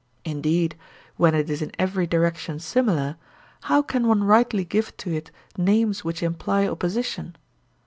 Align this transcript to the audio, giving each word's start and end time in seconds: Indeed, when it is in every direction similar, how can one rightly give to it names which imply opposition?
Indeed, 0.25 0.75
when 1.17 1.35
it 1.35 1.47
is 1.47 1.61
in 1.61 1.71
every 1.77 2.07
direction 2.07 2.57
similar, 2.57 3.17
how 3.65 3.83
can 3.83 4.07
one 4.07 4.23
rightly 4.23 4.65
give 4.65 4.97
to 4.97 5.13
it 5.13 5.29
names 5.59 6.03
which 6.03 6.23
imply 6.23 6.67
opposition? 6.67 7.35